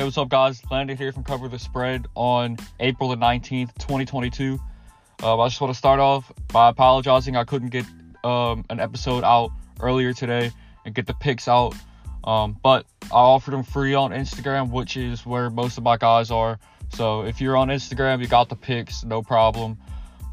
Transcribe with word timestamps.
Hey, 0.00 0.04
what's 0.04 0.16
up, 0.16 0.30
guys? 0.30 0.62
Landon 0.70 0.96
here 0.96 1.12
from 1.12 1.24
Cover 1.24 1.46
the 1.46 1.58
Spread 1.58 2.06
on 2.14 2.56
April 2.80 3.10
the 3.10 3.16
19th, 3.16 3.76
2022. 3.76 4.58
Um, 5.22 5.38
I 5.38 5.46
just 5.46 5.60
want 5.60 5.74
to 5.74 5.76
start 5.76 6.00
off 6.00 6.32
by 6.48 6.70
apologizing. 6.70 7.36
I 7.36 7.44
couldn't 7.44 7.68
get 7.68 7.84
um, 8.24 8.64
an 8.70 8.80
episode 8.80 9.24
out 9.24 9.50
earlier 9.78 10.14
today 10.14 10.52
and 10.86 10.94
get 10.94 11.06
the 11.06 11.12
picks 11.12 11.48
out. 11.48 11.74
Um, 12.24 12.58
but 12.62 12.86
I 13.12 13.18
offered 13.18 13.50
them 13.50 13.62
free 13.62 13.92
on 13.92 14.12
Instagram, 14.12 14.70
which 14.70 14.96
is 14.96 15.26
where 15.26 15.50
most 15.50 15.76
of 15.76 15.84
my 15.84 15.98
guys 15.98 16.30
are. 16.30 16.58
So 16.94 17.24
if 17.26 17.42
you're 17.42 17.58
on 17.58 17.68
Instagram, 17.68 18.22
you 18.22 18.26
got 18.26 18.48
the 18.48 18.56
picks, 18.56 19.04
no 19.04 19.20
problem. 19.20 19.76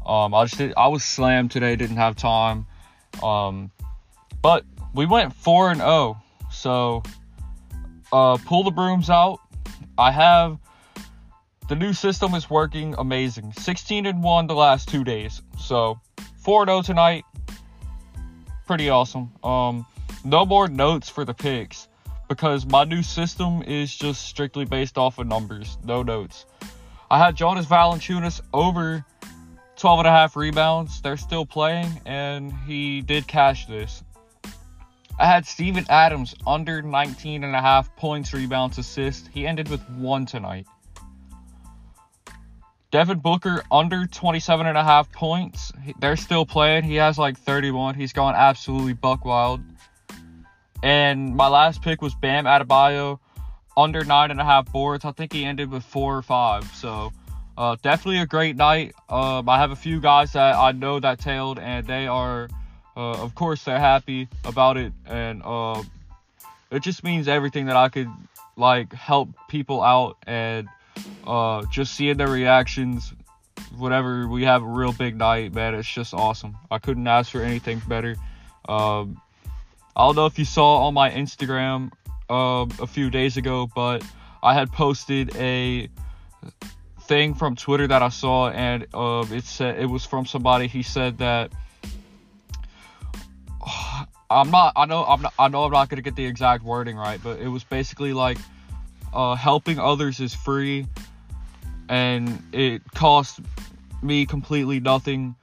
Um, 0.06 0.32
I 0.32 0.46
just 0.46 0.56
did, 0.56 0.72
I 0.78 0.88
was 0.88 1.04
slammed 1.04 1.50
today, 1.50 1.76
didn't 1.76 1.96
have 1.96 2.16
time. 2.16 2.64
Um, 3.22 3.70
but 4.40 4.64
we 4.94 5.04
went 5.04 5.34
four 5.34 5.70
and 5.70 5.80
zero. 5.80 5.90
Oh, 5.90 6.16
so 6.50 7.02
uh, 8.10 8.38
pull 8.46 8.64
the 8.64 8.70
brooms 8.70 9.10
out. 9.10 9.40
I 9.98 10.12
have 10.12 10.58
the 11.68 11.74
new 11.74 11.92
system 11.92 12.34
is 12.34 12.48
working 12.48 12.94
amazing. 12.96 13.52
16 13.52 14.06
and 14.06 14.22
1 14.22 14.46
the 14.46 14.54
last 14.54 14.88
2 14.88 15.04
days. 15.04 15.42
So 15.58 16.00
4 16.44 16.66
0 16.66 16.82
tonight. 16.82 17.24
Pretty 18.66 18.88
awesome. 18.88 19.32
Um 19.42 19.84
no 20.24 20.46
more 20.46 20.68
notes 20.68 21.08
for 21.08 21.24
the 21.24 21.34
picks 21.34 21.88
because 22.28 22.64
my 22.64 22.84
new 22.84 23.02
system 23.02 23.62
is 23.62 23.94
just 23.94 24.26
strictly 24.26 24.64
based 24.64 24.98
off 24.98 25.18
of 25.18 25.26
numbers, 25.26 25.78
no 25.82 26.02
notes. 26.02 26.46
I 27.10 27.18
had 27.18 27.34
Jonas 27.36 27.66
Valanciunas 27.66 28.40
over 28.52 29.04
12 29.76 30.00
and 30.00 30.08
a 30.08 30.10
half 30.10 30.36
rebounds. 30.36 31.00
They're 31.00 31.16
still 31.16 31.46
playing 31.46 32.00
and 32.04 32.52
he 32.66 33.00
did 33.00 33.26
cash 33.26 33.66
this. 33.66 34.02
I 35.18 35.26
had 35.26 35.46
Steven 35.46 35.84
Adams 35.88 36.34
under 36.46 36.80
19 36.80 37.42
and 37.42 37.56
a 37.56 37.60
half 37.60 37.94
points, 37.96 38.32
rebounds, 38.32 38.78
assists. 38.78 39.28
He 39.28 39.46
ended 39.46 39.68
with 39.68 39.82
one 39.90 40.26
tonight. 40.26 40.66
Devin 42.90 43.18
Booker 43.18 43.62
under 43.70 44.06
27 44.06 44.66
and 44.66 44.78
a 44.78 44.84
half 44.84 45.10
points. 45.12 45.72
They're 45.98 46.16
still 46.16 46.46
playing. 46.46 46.84
He 46.84 46.94
has 46.96 47.18
like 47.18 47.36
31. 47.36 47.96
He's 47.96 48.12
gone 48.12 48.34
absolutely 48.34 48.94
buck 48.94 49.24
wild. 49.24 49.60
And 50.82 51.34
my 51.34 51.48
last 51.48 51.82
pick 51.82 52.00
was 52.00 52.14
Bam 52.14 52.44
Adebayo 52.44 53.18
under 53.76 54.04
nine 54.04 54.30
and 54.30 54.40
a 54.40 54.44
half 54.44 54.70
boards. 54.72 55.04
I 55.04 55.12
think 55.12 55.32
he 55.32 55.44
ended 55.44 55.70
with 55.70 55.82
four 55.82 56.16
or 56.16 56.22
five. 56.22 56.64
So 56.74 57.12
uh, 57.58 57.76
definitely 57.82 58.20
a 58.20 58.26
great 58.26 58.56
night. 58.56 58.94
Um, 59.08 59.48
I 59.48 59.58
have 59.58 59.72
a 59.72 59.76
few 59.76 60.00
guys 60.00 60.32
that 60.32 60.54
I 60.54 60.72
know 60.72 61.00
that 61.00 61.18
tailed, 61.18 61.58
and 61.58 61.86
they 61.86 62.06
are 62.06 62.48
uh, 62.98 63.12
of 63.22 63.32
course, 63.36 63.62
they're 63.62 63.78
happy 63.78 64.26
about 64.44 64.76
it, 64.76 64.92
and 65.06 65.40
uh, 65.44 65.80
it 66.72 66.82
just 66.82 67.04
means 67.04 67.28
everything 67.28 67.66
that 67.66 67.76
I 67.76 67.88
could 67.88 68.10
like 68.56 68.92
help 68.92 69.28
people 69.48 69.80
out 69.82 70.16
and 70.26 70.68
uh, 71.24 71.64
just 71.70 71.94
seeing 71.94 72.16
their 72.16 72.28
reactions. 72.28 73.14
Whatever 73.76 74.26
we 74.26 74.42
have 74.42 74.64
a 74.64 74.66
real 74.66 74.92
big 74.92 75.16
night, 75.16 75.54
man, 75.54 75.76
it's 75.76 75.88
just 75.88 76.12
awesome. 76.12 76.56
I 76.72 76.80
couldn't 76.80 77.06
ask 77.06 77.30
for 77.30 77.40
anything 77.40 77.80
better. 77.86 78.16
Um, 78.68 79.20
I 79.96 80.06
don't 80.06 80.16
know 80.16 80.26
if 80.26 80.36
you 80.36 80.44
saw 80.44 80.86
on 80.86 80.94
my 80.94 81.08
Instagram 81.08 81.92
uh, 82.28 82.66
a 82.82 82.86
few 82.88 83.10
days 83.10 83.36
ago, 83.36 83.70
but 83.72 84.02
I 84.42 84.54
had 84.54 84.72
posted 84.72 85.36
a 85.36 85.88
thing 87.02 87.34
from 87.34 87.54
Twitter 87.54 87.86
that 87.86 88.02
I 88.02 88.08
saw, 88.08 88.50
and 88.50 88.88
uh, 88.92 89.24
it 89.30 89.44
said 89.44 89.78
it 89.78 89.86
was 89.86 90.04
from 90.04 90.26
somebody. 90.26 90.66
He 90.66 90.82
said 90.82 91.18
that 91.18 91.52
I'm 94.30 94.50
not. 94.50 94.72
I 94.76 94.84
know. 94.84 95.04
I'm. 95.04 95.22
Not, 95.22 95.34
I 95.38 95.48
know. 95.48 95.64
I'm 95.64 95.72
not 95.72 95.88
gonna 95.88 96.02
get 96.02 96.16
the 96.16 96.26
exact 96.26 96.62
wording 96.62 96.96
right, 96.96 97.20
but 97.22 97.38
it 97.40 97.48
was 97.48 97.64
basically 97.64 98.12
like, 98.12 98.38
uh, 99.12 99.34
helping 99.34 99.78
others 99.78 100.20
is 100.20 100.34
free, 100.34 100.86
and 101.88 102.42
it 102.52 102.82
costs 102.94 103.40
me 104.02 104.26
completely 104.26 104.80
nothing. 104.80 105.34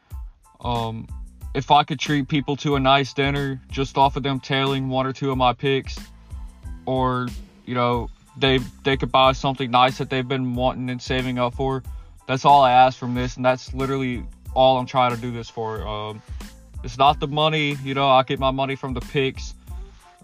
Um, 0.61 1.07
if 1.55 1.71
I 1.71 1.83
could 1.83 1.99
treat 1.99 2.27
people 2.27 2.55
to 2.57 2.75
a 2.75 2.79
nice 2.79 3.13
dinner 3.13 3.61
just 3.71 3.97
off 3.97 4.17
of 4.17 4.23
them 4.23 4.39
tailing 4.39 4.89
one 4.89 5.07
or 5.07 5.13
two 5.13 5.31
of 5.31 5.37
my 5.37 5.53
picks, 5.53 5.97
or 6.85 7.27
you 7.65 7.73
know, 7.73 8.09
they 8.37 8.59
they 8.83 8.97
could 8.97 9.11
buy 9.11 9.31
something 9.31 9.71
nice 9.71 9.97
that 9.97 10.11
they've 10.11 10.27
been 10.27 10.53
wanting 10.53 10.89
and 10.91 11.01
saving 11.01 11.39
up 11.39 11.55
for. 11.55 11.81
That's 12.27 12.45
all 12.45 12.61
I 12.61 12.71
ask 12.71 12.97
from 12.99 13.15
this, 13.15 13.35
and 13.35 13.45
that's 13.45 13.73
literally 13.73 14.23
all 14.53 14.77
I'm 14.77 14.85
trying 14.85 15.15
to 15.15 15.21
do 15.21 15.31
this 15.31 15.49
for. 15.49 15.87
Um, 15.87 16.21
it's 16.85 16.97
not 16.97 17.19
the 17.19 17.27
money, 17.27 17.75
you 17.83 17.93
know, 17.93 18.07
I 18.07 18.23
get 18.23 18.39
my 18.39 18.51
money 18.51 18.75
from 18.75 18.93
the 18.93 19.01
picks. 19.01 19.53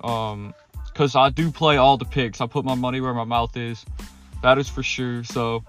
Um, 0.02 0.54
because 0.86 1.16
I 1.16 1.30
do 1.30 1.52
play 1.52 1.78
all 1.78 1.98
the 1.98 2.06
picks. 2.06 2.42
I 2.42 2.48
put 2.48 2.66
my 2.66 2.76
money 2.76 3.02
where 3.02 3.14
my 3.14 3.24
mouth 3.24 3.56
is. 3.56 3.86
That 4.44 4.58
is 4.58 4.70
for 4.70 4.84
sure. 4.84 5.24
So, 5.24 5.64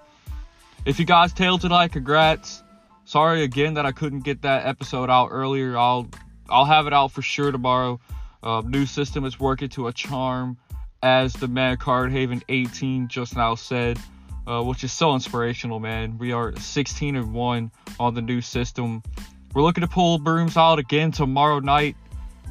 if 0.84 0.98
you 0.98 1.06
guys 1.06 1.32
tailed 1.32 1.60
tonight, 1.60 1.92
congrats. 1.92 2.62
Sorry 3.04 3.42
again 3.42 3.74
that 3.74 3.86
I 3.86 3.92
couldn't 3.92 4.20
get 4.20 4.42
that 4.42 4.66
episode 4.66 5.10
out 5.10 5.28
earlier. 5.30 5.76
I'll 5.76 6.08
I'll 6.48 6.64
have 6.64 6.86
it 6.86 6.92
out 6.92 7.12
for 7.12 7.22
sure 7.22 7.52
tomorrow. 7.52 8.00
Uh, 8.42 8.62
new 8.66 8.86
system 8.86 9.24
is 9.24 9.38
working 9.38 9.68
to 9.70 9.86
a 9.86 9.92
charm, 9.92 10.56
as 11.02 11.32
the 11.34 11.48
man 11.48 11.76
Card 11.76 12.10
Haven 12.10 12.42
18 12.48 13.08
just 13.08 13.36
now 13.36 13.54
said, 13.54 13.98
uh, 14.46 14.62
which 14.62 14.82
is 14.82 14.92
so 14.92 15.14
inspirational, 15.14 15.78
man. 15.78 16.18
We 16.18 16.32
are 16.32 16.54
16 16.56 17.16
and 17.16 17.32
one 17.32 17.70
on 18.00 18.14
the 18.14 18.22
new 18.22 18.40
system. 18.40 19.02
We're 19.54 19.62
looking 19.62 19.82
to 19.82 19.88
pull 19.88 20.18
brooms 20.18 20.56
out 20.56 20.78
again 20.78 21.12
tomorrow 21.12 21.58
night. 21.58 21.96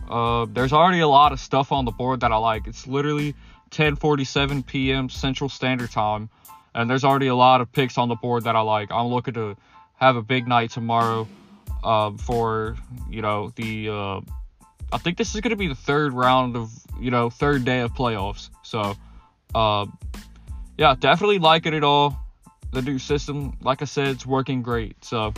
Uh, 0.07 0.45
there's 0.51 0.71
already 0.71 0.99
a 0.99 1.07
lot 1.07 1.31
of 1.31 1.39
stuff 1.39 1.71
on 1.71 1.85
the 1.85 1.91
board 1.91 2.19
that 2.19 2.31
I 2.31 2.35
like. 2.35 2.67
It's 2.67 2.85
literally 2.85 3.33
10:47 3.71 4.65
p.m. 4.65 5.09
Central 5.09 5.49
Standard 5.49 5.89
Time, 5.89 6.29
and 6.75 6.89
there's 6.89 7.03
already 7.03 7.27
a 7.27 7.35
lot 7.35 7.61
of 7.61 7.71
picks 7.71 7.97
on 7.97 8.07
the 8.07 8.15
board 8.15 8.43
that 8.43 8.55
I 8.55 8.61
like. 8.61 8.91
I'm 8.91 9.07
looking 9.07 9.33
to 9.33 9.57
have 9.95 10.15
a 10.15 10.21
big 10.21 10.47
night 10.47 10.71
tomorrow 10.71 11.27
uh, 11.83 12.11
for 12.11 12.77
you 13.09 13.21
know 13.21 13.51
the. 13.55 13.89
Uh, 13.89 14.21
I 14.93 14.97
think 14.97 15.17
this 15.17 15.33
is 15.33 15.41
going 15.41 15.51
to 15.51 15.55
be 15.55 15.67
the 15.67 15.75
third 15.75 16.13
round 16.13 16.55
of 16.55 16.71
you 16.99 17.09
know 17.09 17.31
third 17.31 17.65
day 17.65 17.79
of 17.79 17.93
playoffs. 17.93 18.49
So, 18.61 18.95
uh, 19.55 19.87
yeah, 20.77 20.95
definitely 20.99 21.39
liking 21.39 21.73
it 21.73 21.83
all. 21.83 22.17
The 22.73 22.81
new 22.81 22.99
system, 22.99 23.57
like 23.61 23.81
I 23.81 23.85
said, 23.85 24.09
it's 24.09 24.25
working 24.25 24.61
great. 24.61 25.03
So 25.03 25.33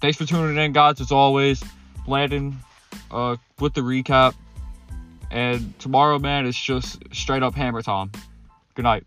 thanks 0.00 0.16
for 0.16 0.24
tuning 0.24 0.56
in, 0.56 0.72
guys. 0.72 1.00
As 1.00 1.12
always, 1.12 1.62
Landon 2.06 2.56
uh, 3.10 3.36
with 3.58 3.74
the 3.74 3.80
recap. 3.80 4.34
And 5.30 5.78
tomorrow, 5.78 6.18
man, 6.18 6.46
it's 6.46 6.60
just 6.60 7.02
straight 7.12 7.42
up 7.42 7.54
hammer 7.54 7.82
time. 7.82 8.12
Good 8.74 8.84
night. 8.84 9.04